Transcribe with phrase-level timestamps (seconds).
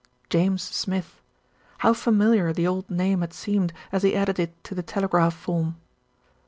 [0.31, 1.21] "James Smith!"
[1.77, 5.75] How familiar the old name had seemed as he added it to the telegraph form.